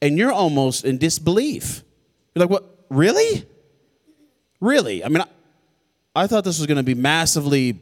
[0.01, 1.83] and you're almost in disbelief.
[2.33, 2.85] You're like, what?
[2.89, 3.45] Really?
[4.59, 5.03] Really?
[5.03, 5.27] I mean, I,
[6.15, 7.79] I thought this was going to be massively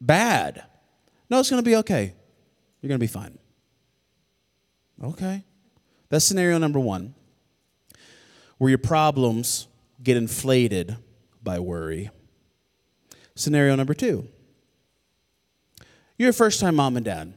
[0.00, 0.64] bad.
[1.28, 2.14] No, it's going to be okay.
[2.80, 3.38] You're going to be fine.
[5.02, 5.44] Okay.
[6.08, 7.14] That's scenario number one,
[8.58, 9.66] where your problems
[10.02, 10.96] get inflated
[11.42, 12.10] by worry.
[13.34, 14.28] Scenario number two
[16.18, 17.34] you're a first time mom and dad.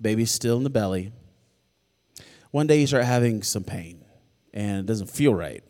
[0.00, 1.12] Baby's still in the belly
[2.56, 4.02] one day you start having some pain
[4.54, 5.62] and it doesn't feel right.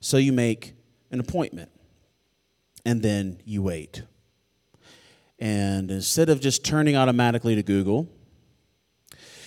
[0.00, 0.74] So you make
[1.12, 1.70] an appointment
[2.84, 4.02] and then you wait.
[5.38, 8.08] And instead of just turning automatically to Google,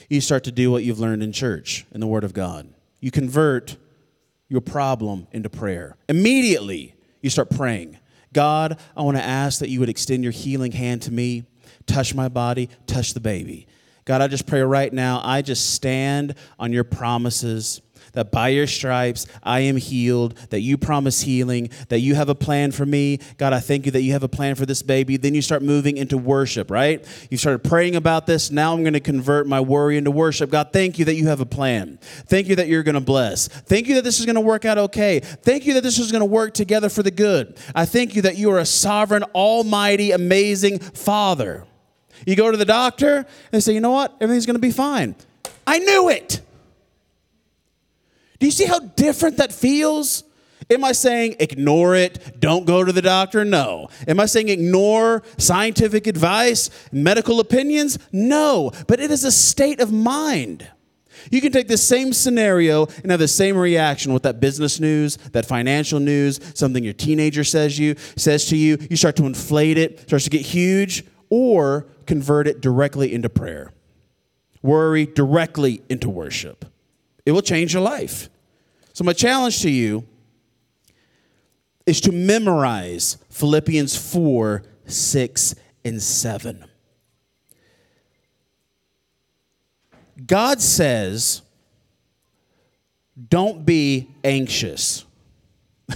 [0.09, 2.73] you start to do what you've learned in church, in the Word of God.
[3.01, 3.75] You convert
[4.47, 5.97] your problem into prayer.
[6.07, 7.97] Immediately, you start praying
[8.33, 11.43] God, I want to ask that you would extend your healing hand to me,
[11.91, 13.67] touch my body, touch the baby.
[14.05, 17.81] God, I just pray right now, I just stand on your promises
[18.13, 22.35] that by your stripes I am healed, that you promise healing, that you have a
[22.35, 23.19] plan for me.
[23.37, 25.17] God, I thank you that you have a plan for this baby.
[25.17, 27.05] Then you start moving into worship, right?
[27.29, 28.51] You started praying about this.
[28.51, 30.49] Now I'm going to convert my worry into worship.
[30.49, 31.99] God, thank you that you have a plan.
[32.01, 33.47] Thank you that you're going to bless.
[33.47, 35.19] Thank you that this is going to work out okay.
[35.19, 37.57] Thank you that this is going to work together for the good.
[37.73, 41.65] I thank you that you are a sovereign, almighty, amazing Father.
[42.25, 44.15] You go to the doctor and they say, you know what?
[44.21, 45.15] Everything's going to be fine.
[45.65, 46.41] I knew it.
[48.39, 50.23] Do you see how different that feels?
[50.69, 53.43] Am I saying ignore it, don't go to the doctor?
[53.43, 53.89] No.
[54.07, 57.99] Am I saying ignore scientific advice, medical opinions?
[58.11, 58.71] No.
[58.87, 60.67] But it is a state of mind.
[61.29, 65.17] You can take the same scenario and have the same reaction with that business news,
[65.33, 68.77] that financial news, something your teenager says you says to you.
[68.89, 73.71] You start to inflate it, starts to get huge, or convert it directly into prayer.
[74.61, 76.65] Worry directly into worship.
[77.25, 78.29] It will change your life.
[78.91, 80.05] So, my challenge to you
[81.85, 86.65] is to memorize Philippians 4 6 and 7.
[90.25, 91.43] God says,
[93.29, 95.05] don't be anxious.
[95.87, 95.95] you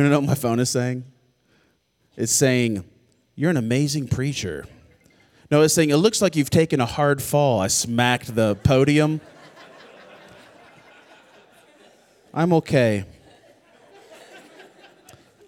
[0.00, 1.04] want to know what my phone is saying?
[2.16, 2.84] It's saying,
[3.38, 4.66] you're an amazing preacher.
[5.48, 7.60] No, it's saying, It looks like you've taken a hard fall.
[7.60, 9.20] I smacked the podium.
[12.34, 13.04] I'm okay.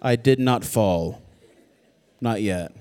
[0.01, 1.21] I did not fall.
[2.21, 2.71] Not yet.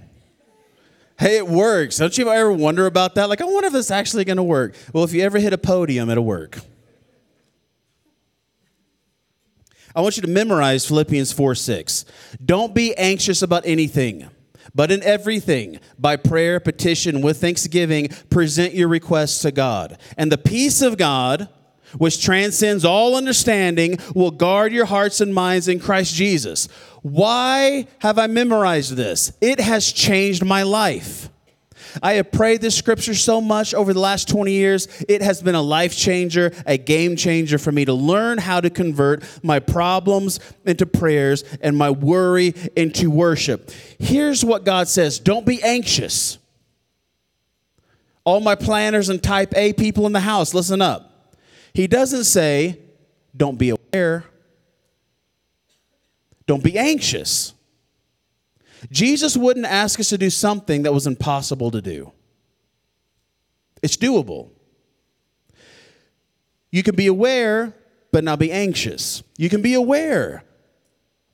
[1.19, 1.97] Hey, it works.
[1.97, 3.29] Don't you ever wonder about that?
[3.29, 4.77] Like, I wonder if it's actually going to work.
[4.93, 6.61] Well, if you ever hit a podium, it'll work.
[9.93, 12.05] I want you to memorize Philippians 4 6.
[12.45, 14.31] Don't be anxious about anything
[14.75, 19.99] but in everything, by prayer, petition, with thanksgiving, present your requests to God.
[20.17, 21.49] And the peace of God,
[21.99, 26.69] which transcends all understanding, will guard your hearts and minds in Christ Jesus.
[27.03, 29.33] Why have I memorized this?
[29.41, 31.31] It has changed my life.
[32.03, 34.89] I have prayed this scripture so much over the last 20 years.
[35.09, 38.71] It has been a life changer, a game changer for me to learn how to
[38.71, 43.71] convert my problems into prayers and my worry into worship.
[43.99, 46.39] Here's what God says Don't be anxious.
[48.25, 51.37] All my planners and type A people in the house, listen up.
[51.73, 52.79] He doesn't say,
[53.37, 54.25] Don't be aware.
[56.47, 57.55] Don't be anxious.
[58.91, 62.13] Jesus wouldn't ask us to do something that was impossible to do.
[63.83, 64.51] It's doable.
[66.71, 67.75] You can be aware,
[68.13, 69.23] but not be anxious.
[69.37, 70.45] You can be aware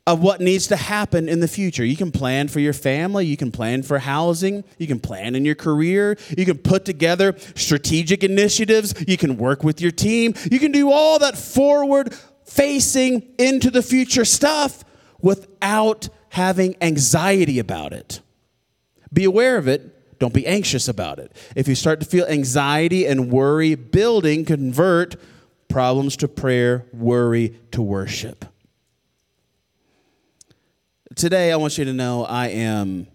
[0.07, 1.84] of what needs to happen in the future.
[1.84, 5.44] You can plan for your family, you can plan for housing, you can plan in
[5.44, 10.61] your career, you can put together strategic initiatives, you can work with your team, you
[10.61, 14.84] can do all that forward facing into the future stuff
[15.20, 18.20] without having anxiety about it.
[19.11, 21.34] Be aware of it, don't be anxious about it.
[21.57, 25.16] If you start to feel anxiety and worry building, convert
[25.70, 28.45] problems to prayer, worry to worship.
[31.14, 33.07] Today, I want you to know I am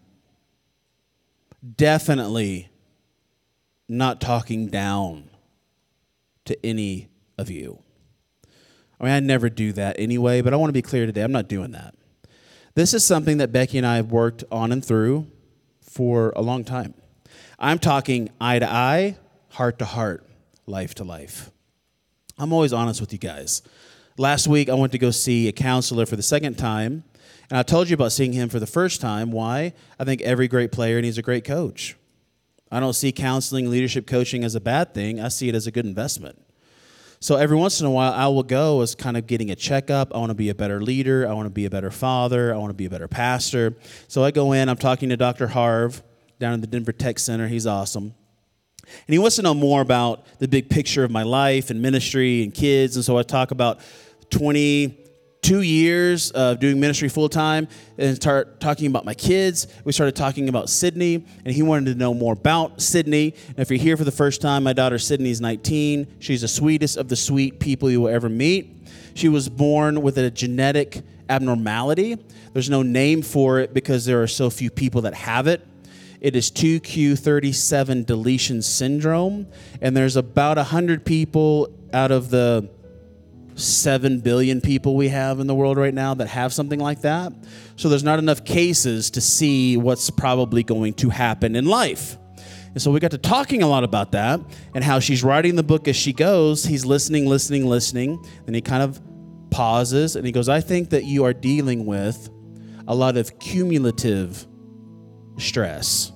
[1.77, 2.69] definitely
[3.87, 5.29] not talking down
[6.45, 7.83] to any of you.
[8.99, 11.21] I mean, I never do that anyway, but I want to be clear today.
[11.21, 11.93] I'm not doing that.
[12.73, 15.27] This is something that Becky and I have worked on and through
[15.81, 16.93] for a long time.
[17.59, 19.17] I'm talking eye to eye,
[19.49, 20.25] heart to heart,
[20.65, 21.51] life to life.
[22.37, 23.61] I'm always honest with you guys.
[24.17, 27.03] Last week, I went to go see a counselor for the second time,
[27.49, 29.31] and I told you about seeing him for the first time.
[29.31, 29.73] Why?
[29.99, 31.97] I think every great player needs a great coach.
[32.71, 35.71] I don't see counseling, leadership coaching as a bad thing, I see it as a
[35.71, 36.41] good investment.
[37.23, 40.13] So every once in a while, I will go as kind of getting a checkup.
[40.13, 41.27] I want to be a better leader.
[41.29, 42.51] I want to be a better father.
[42.51, 43.75] I want to be a better pastor.
[44.07, 45.47] So I go in, I'm talking to Dr.
[45.47, 46.01] Harv
[46.39, 47.47] down in the Denver Tech Center.
[47.47, 48.15] He's awesome.
[48.83, 52.41] And he wants to know more about the big picture of my life and ministry
[52.41, 52.95] and kids.
[52.95, 53.81] And so I talk about
[55.41, 57.67] 22 years of doing ministry full time
[57.97, 59.67] and start talking about my kids.
[59.83, 63.33] We started talking about Sydney, and he wanted to know more about Sydney.
[63.47, 66.19] And if you're here for the first time, my daughter Sydney is 19.
[66.19, 68.87] She's the sweetest of the sweet people you will ever meet.
[69.15, 72.23] She was born with a genetic abnormality.
[72.53, 75.65] There's no name for it because there are so few people that have it.
[76.19, 79.47] It is 2q37 deletion syndrome,
[79.81, 82.69] and there's about 100 people out of the
[83.63, 87.33] 7 billion people we have in the world right now that have something like that.
[87.75, 92.17] So there's not enough cases to see what's probably going to happen in life.
[92.73, 94.39] And so we got to talking a lot about that
[94.73, 96.63] and how she's writing the book as she goes.
[96.63, 98.23] He's listening, listening, listening.
[98.47, 99.01] And he kind of
[99.49, 102.29] pauses and he goes, I think that you are dealing with
[102.87, 104.47] a lot of cumulative
[105.37, 106.11] stress.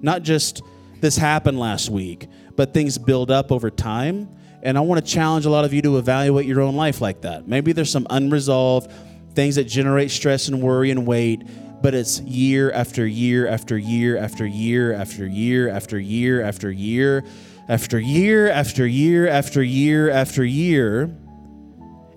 [0.00, 0.62] Not just
[1.00, 4.28] this happened last week, but things build up over time.
[4.66, 7.20] And I want to challenge a lot of you to evaluate your own life like
[7.20, 7.46] that.
[7.46, 8.90] Maybe there's some unresolved
[9.32, 11.44] things that generate stress and worry and weight,
[11.82, 17.24] but it's year after year after year after year after year after year after year
[17.68, 21.02] after year after year after year after year.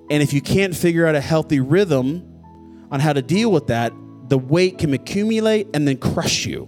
[0.10, 2.42] And if you can't figure out a healthy rhythm
[2.90, 3.94] on how to deal with that,
[4.28, 6.68] the weight can accumulate and then crush you.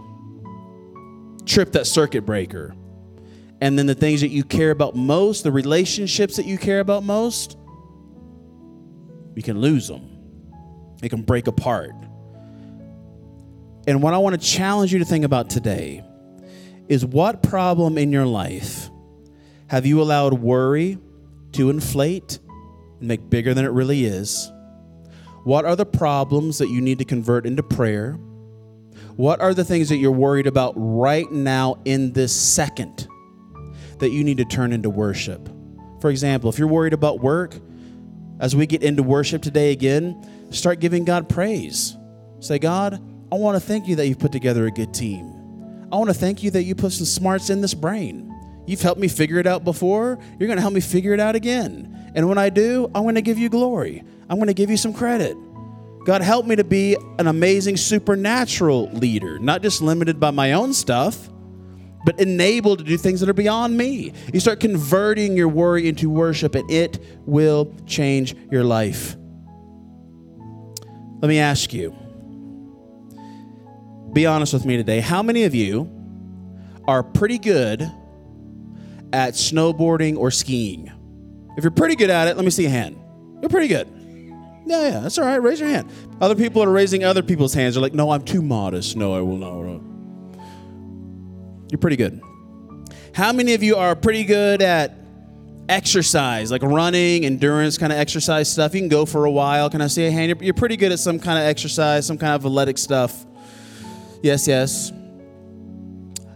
[1.47, 2.75] Trip that circuit breaker.
[3.61, 7.03] And then the things that you care about most, the relationships that you care about
[7.03, 7.57] most,
[9.35, 10.09] you can lose them.
[11.03, 11.91] It can break apart.
[13.87, 16.03] And what I want to challenge you to think about today
[16.87, 18.89] is what problem in your life
[19.67, 20.97] have you allowed worry
[21.53, 22.39] to inflate
[22.99, 24.51] and make bigger than it really is?
[25.43, 28.13] What are the problems that you need to convert into prayer?
[29.15, 33.07] What are the things that you're worried about right now in this second
[34.01, 35.49] that you need to turn into worship?
[36.01, 37.55] For example, if you're worried about work,
[38.39, 41.95] as we get into worship today again, start giving God praise.
[42.39, 42.95] Say, God,
[43.31, 45.31] I want to thank you that you've put together a good team.
[45.91, 48.27] I want to thank you that you put some smarts in this brain.
[48.65, 50.17] You've helped me figure it out before.
[50.39, 52.11] You're going to help me figure it out again.
[52.15, 54.03] And when I do, I'm going to give you glory.
[54.29, 55.37] I'm going to give you some credit.
[56.05, 60.73] God, help me to be an amazing supernatural leader, not just limited by my own
[60.73, 61.29] stuff,
[62.05, 64.13] but enabled to do things that are beyond me.
[64.33, 69.15] You start converting your worry into worship, and it will change your life.
[71.21, 71.95] Let me ask you
[74.13, 74.99] be honest with me today.
[74.99, 75.89] How many of you
[76.85, 77.81] are pretty good
[79.13, 80.91] at snowboarding or skiing?
[81.55, 82.99] If you're pretty good at it, let me see a hand.
[83.41, 83.87] You're pretty good.
[84.65, 85.41] Yeah, yeah, that's all right.
[85.41, 85.89] Raise your hand.
[86.19, 87.75] Other people are raising other people's hands.
[87.75, 88.95] They're like, no, I'm too modest.
[88.95, 89.90] No, I will not.
[91.71, 92.21] You're pretty good.
[93.13, 94.93] How many of you are pretty good at
[95.69, 98.75] exercise, like running, endurance kind of exercise stuff?
[98.75, 99.69] You can go for a while.
[99.69, 100.29] Can I see a hand?
[100.29, 103.25] You're, you're pretty good at some kind of exercise, some kind of athletic stuff.
[104.21, 104.91] Yes, yes.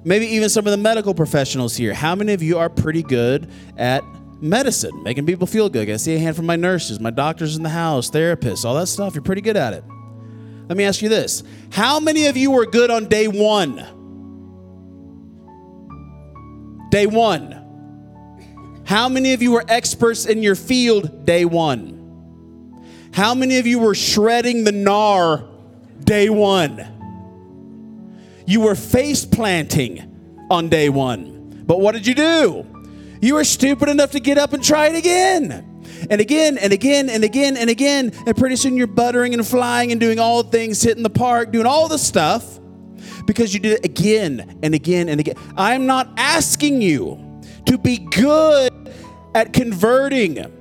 [0.05, 1.93] Maybe even some of the medical professionals here.
[1.93, 4.03] How many of you are pretty good at
[4.39, 5.87] medicine, making people feel good?
[5.87, 8.75] Can I see a hand from my nurses, my doctors in the house, therapists, all
[8.75, 9.15] that stuff.
[9.15, 9.83] You're pretty good at it.
[10.69, 13.94] Let me ask you this How many of you were good on day one?
[16.95, 17.51] Day one.
[18.85, 22.85] How many of you were experts in your field day one?
[23.13, 25.45] How many of you were shredding the gnar
[26.05, 26.87] day one?
[28.47, 31.65] You were face planting on day one.
[31.67, 32.65] But what did you do?
[33.19, 35.83] You were stupid enough to get up and try it again.
[36.09, 38.13] And again and again and again and again.
[38.25, 41.65] And pretty soon you're buttering and flying and doing all things, hitting the park, doing
[41.65, 42.57] all the stuff
[43.25, 45.35] because you did it again and again and again.
[45.57, 48.93] I'm not asking you to be good
[49.33, 50.51] at converting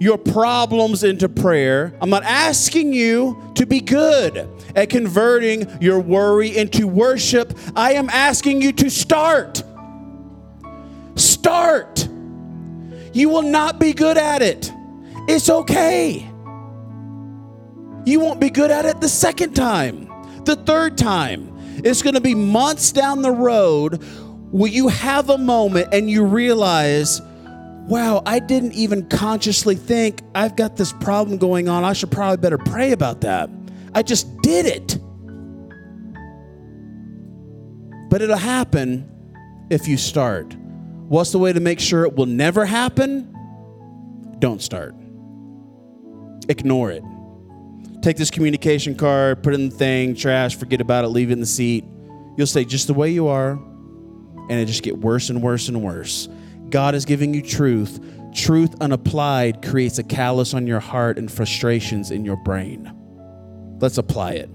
[0.00, 1.96] your problems into prayer.
[2.00, 7.56] I'm not asking you to be good at converting your worry into worship.
[7.76, 9.62] I am asking you to start.
[11.14, 12.08] Start.
[13.12, 14.72] You will not be good at it.
[15.28, 16.28] It's okay.
[18.04, 20.10] You won't be good at it the second time,
[20.44, 21.50] the third time.
[21.84, 24.02] It's going to be months down the road
[24.50, 27.20] where you have a moment and you realize,
[27.86, 31.84] wow, I didn't even consciously think I've got this problem going on.
[31.84, 33.50] I should probably better pray about that.
[33.94, 34.98] I just did it.
[38.10, 39.10] But it'll happen
[39.70, 40.54] if you start.
[41.08, 43.30] What's the way to make sure it will never happen?
[44.38, 44.94] Don't start.
[46.48, 47.02] Ignore it.
[48.04, 51.32] Take this communication card, put it in the thing, trash, forget about it, leave it
[51.32, 51.86] in the seat.
[52.36, 55.82] You'll stay just the way you are, and it just get worse and worse and
[55.82, 56.28] worse.
[56.68, 57.98] God is giving you truth.
[58.34, 62.92] Truth unapplied creates a callus on your heart and frustrations in your brain.
[63.80, 64.50] Let's apply it.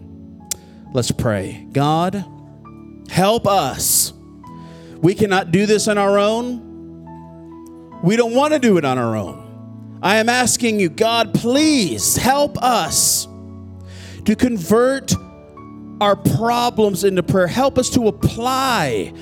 [0.93, 1.67] Let's pray.
[1.71, 2.23] God,
[3.09, 4.13] help us.
[5.01, 8.03] We cannot do this on our own.
[8.03, 9.97] We don't want to do it on our own.
[10.03, 13.27] I am asking you, God, please help us
[14.25, 15.13] to convert
[16.01, 17.47] our problems into prayer.
[17.47, 19.13] Help us to apply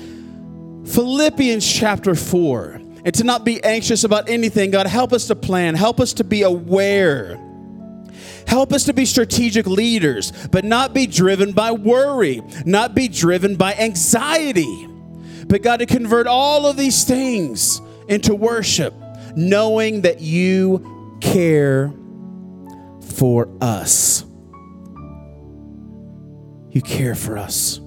[0.86, 4.70] Philippians chapter 4 and to not be anxious about anything.
[4.70, 7.38] God, help us to plan, help us to be aware.
[8.46, 13.56] Help us to be strategic leaders, but not be driven by worry, not be driven
[13.56, 14.88] by anxiety.
[15.46, 18.94] But God, to convert all of these things into worship,
[19.36, 21.92] knowing that you care
[23.00, 24.24] for us.
[26.78, 27.80] You care for us.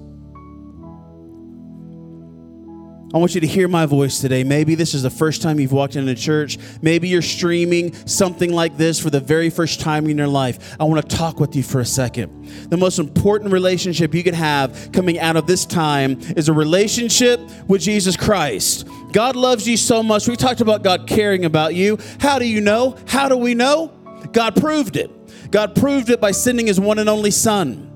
[3.14, 4.44] I want you to hear my voice today.
[4.44, 6.58] Maybe this is the first time you've walked into church.
[6.82, 10.76] Maybe you're streaming something like this for the very first time in your life.
[10.78, 12.68] I want to talk with you for a second.
[12.68, 17.40] The most important relationship you can have coming out of this time is a relationship
[17.68, 18.86] with Jesus Christ.
[19.12, 20.28] God loves you so much.
[20.28, 21.96] We talked about God caring about you.
[22.20, 22.98] How do you know?
[23.08, 23.90] How do we know?
[24.32, 25.10] God proved it.
[25.50, 27.88] God proved it by sending his one and only Son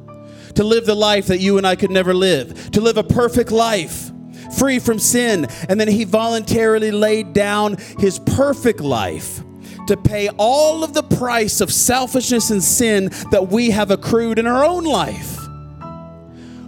[0.56, 3.50] to live the life that you and I could never live, to live a perfect
[3.50, 4.10] life
[4.56, 5.46] free from sin.
[5.68, 9.42] And then he voluntarily laid down his perfect life
[9.86, 14.46] to pay all of the price of selfishness and sin that we have accrued in
[14.46, 15.36] our own life.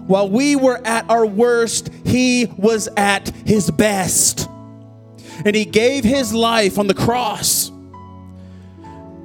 [0.06, 4.48] While we were at our worst, he was at his best.
[5.44, 7.70] And he gave his life on the cross.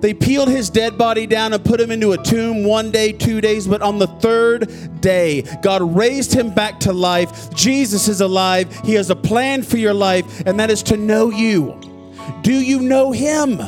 [0.04, 3.40] They peeled his dead body down and put him into a tomb one day, two
[3.40, 7.56] days, but on the third day, God raised him back to life.
[7.56, 8.68] Jesus is alive.
[8.84, 11.80] He has a plan for your life, and that is to know you.
[12.42, 13.62] Do you know him?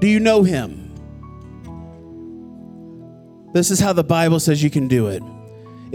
[0.00, 0.92] Do you know him?
[3.52, 5.22] This is how the Bible says you can do it.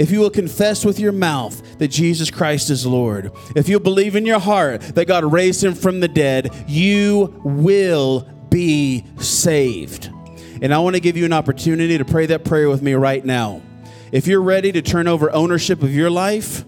[0.02, 4.16] If you will confess with your mouth that Jesus Christ is Lord, if you believe
[4.16, 10.10] in your heart that God raised him from the dead, you will be saved.
[10.60, 13.24] And I want to give you an opportunity to pray that prayer with me right
[13.24, 13.62] now.
[14.12, 16.66] If you're ready to turn over ownership of your life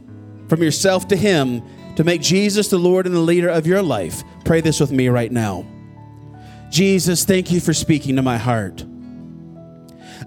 [0.47, 1.63] from yourself to Him,
[1.95, 5.07] to make Jesus the Lord and the leader of your life, pray this with me
[5.07, 5.65] right now.
[6.69, 8.85] Jesus, thank you for speaking to my heart.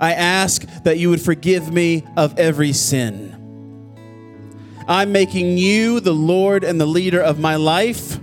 [0.00, 3.32] I ask that you would forgive me of every sin.
[4.88, 8.18] I'm making you the Lord and the leader of my life,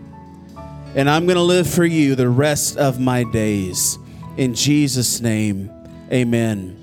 [0.96, 3.98] and I'm going to live for you the rest of my days.
[4.38, 5.70] In Jesus' name,
[6.12, 6.80] amen.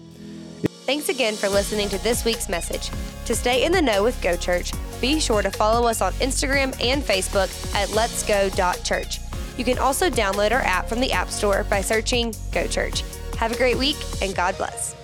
[0.84, 2.90] Thanks again for listening to this week's message.
[3.26, 6.76] To stay in the know with Go Church, be sure to follow us on Instagram
[6.82, 9.20] and Facebook at letsgo.church.
[9.56, 13.04] You can also download our app from the App Store by searching Go Church.
[13.40, 14.99] Have a great week and God bless.